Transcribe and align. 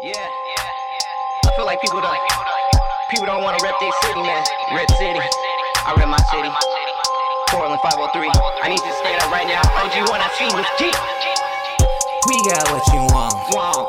Yeah, 0.00 0.14
I 0.14 1.50
feel 1.58 1.66
like 1.66 1.82
people 1.82 1.98
don't 1.98 2.14
people 3.10 3.26
don't 3.26 3.42
want 3.42 3.58
to 3.58 3.66
rep 3.66 3.74
their 3.82 3.90
city, 4.06 4.22
man. 4.22 4.46
Rep 4.70 4.86
city. 4.94 5.18
I 5.82 5.90
rep 5.98 6.06
my 6.06 6.22
city. 6.30 6.46
Portland 7.50 7.82
503. 7.82 8.30
I 8.62 8.70
need 8.70 8.78
to 8.78 8.94
say 9.02 9.18
that 9.18 9.26
right 9.34 9.50
now. 9.50 9.58
OG 9.58 10.06
one 10.06 10.22
I 10.22 10.30
see 10.38 10.46
with 10.54 10.70
G. 10.78 10.94
We 12.30 12.38
got 12.46 12.62
what 12.70 12.86
you 12.94 13.02
want. 13.10 13.42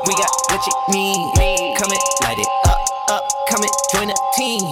We 0.10 0.18
got 0.18 0.34
what 0.50 0.66
you 0.66 0.74
need. 0.90 1.78
Come 1.78 1.94
and 1.94 2.02
light 2.26 2.42
it 2.42 2.50
up, 2.66 2.82
up. 3.14 3.24
Come 3.46 3.62
and 3.62 3.76
join 3.94 4.10
the 4.10 4.18
team. 4.34 4.66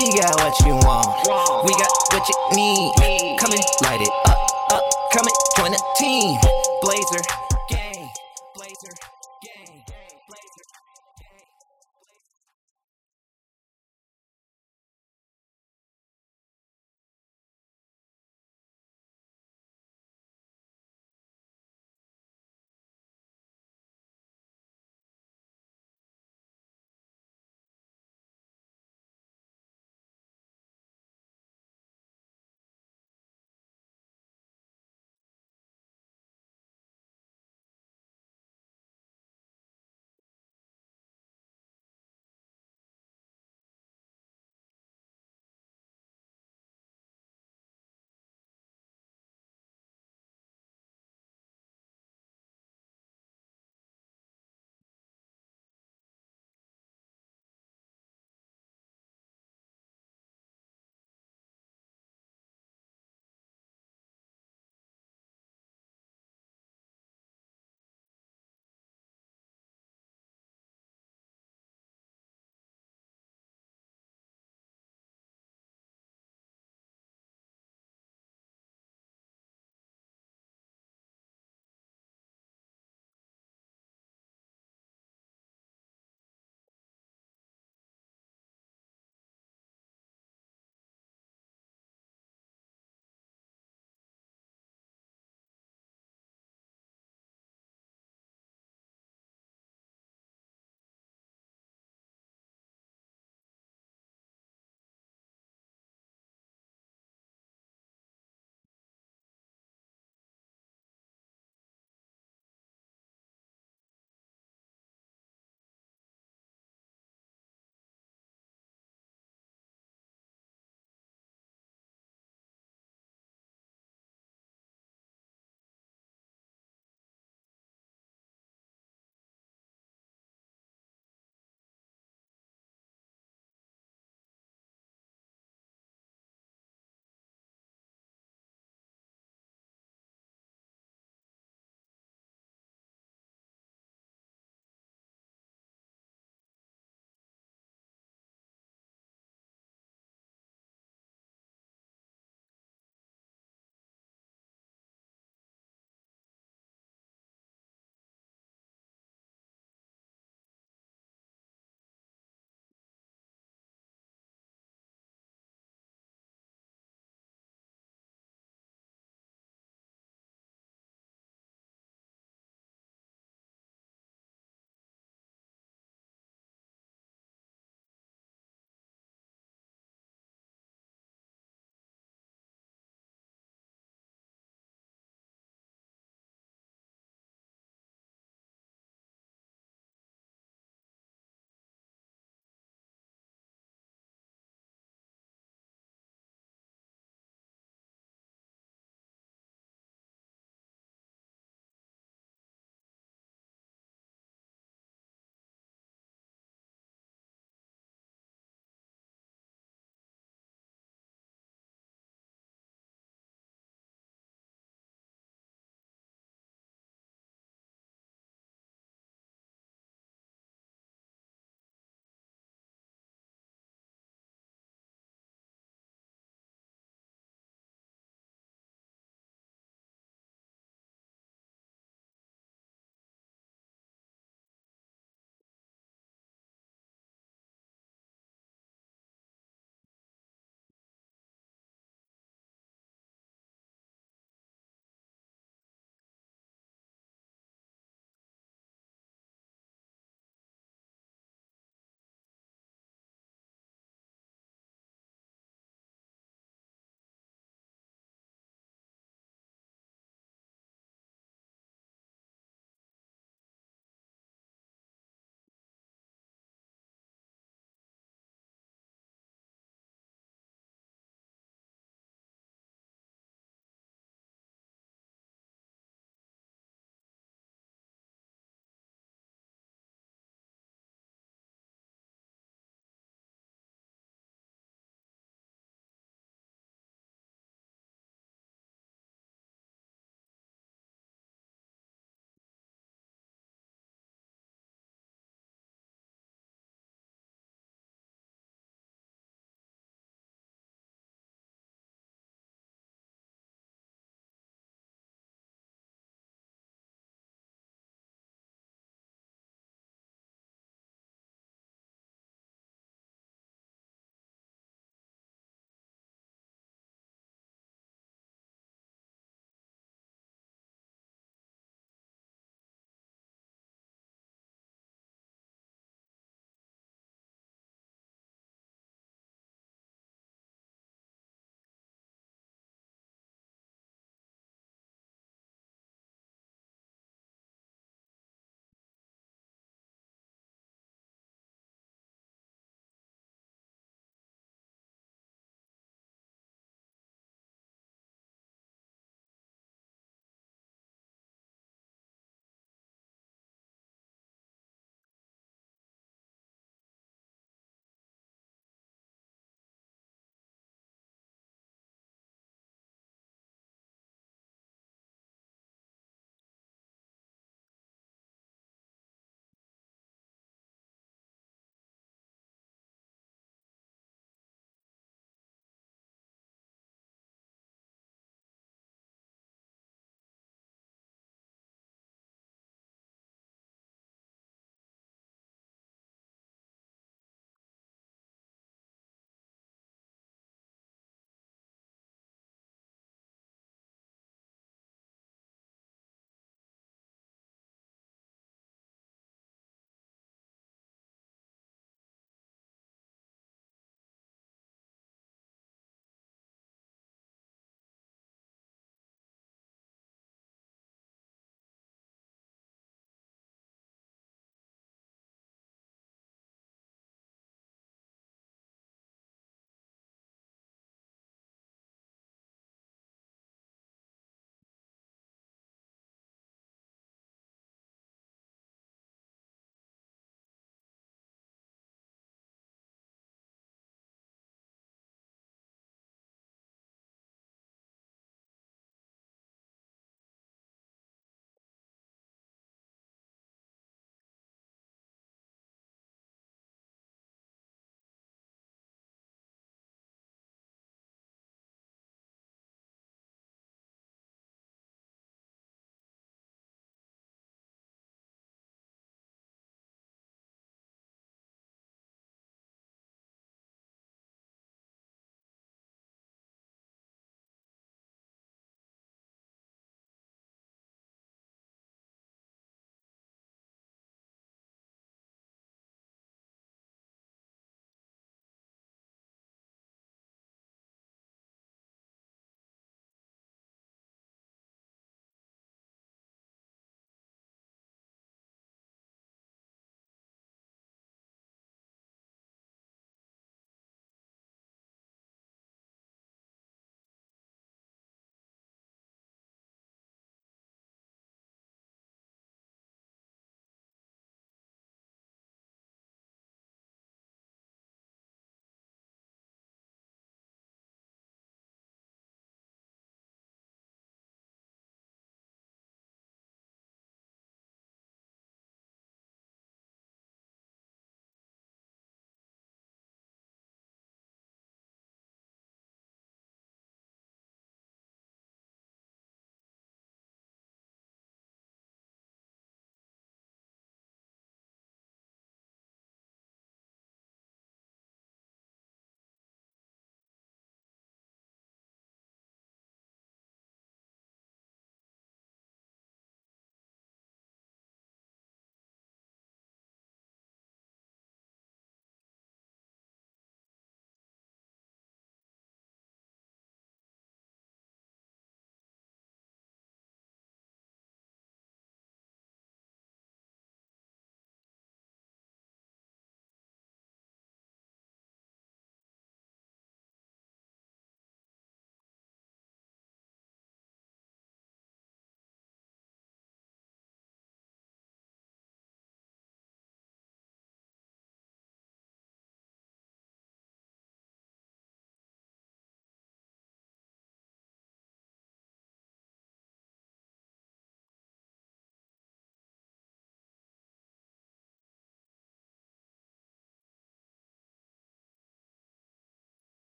We 0.00 0.08
got 0.16 0.32
what 0.40 0.56
you 0.64 0.80
want. 0.80 1.12
Want. 1.28 1.68
We 1.68 1.76
got 1.76 1.92
what 2.08 2.24
you 2.24 2.36
need. 2.56 3.36
Come 3.36 3.52
and 3.52 3.60
light 3.84 4.00
it 4.00 4.12
up, 4.24 4.40
up. 4.72 4.84
Come 5.12 5.28
and 5.28 5.36
join 5.60 5.76
the 5.76 5.82
team. 6.00 6.40
Blazer 6.80 7.49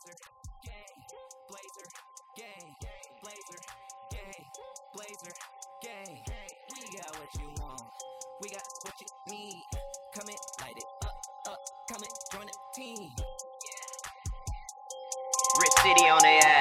Blazer, 0.00 0.16
gang. 0.64 0.96
Blazer, 1.50 1.88
gang. 2.36 2.74
Blazer, 3.22 3.60
gang. 4.10 4.44
Blazer, 4.94 5.34
gang. 5.82 6.24
We 6.70 6.98
got 6.98 7.10
what 7.18 7.28
you 7.38 7.48
want. 7.60 7.82
We 8.40 8.48
got 8.48 8.62
what 8.82 8.94
you 8.98 9.06
need. 9.28 9.62
Come 10.14 10.28
and 10.28 10.38
light 10.62 10.76
it 10.76 10.84
up, 11.04 11.20
up. 11.48 11.58
Come 11.90 12.02
and 12.02 12.12
join 12.32 12.46
the 12.46 12.56
team. 12.74 13.10
Rich 15.60 15.72
City 15.82 16.08
on 16.08 16.20
the 16.20 16.46
ass. 16.46 16.59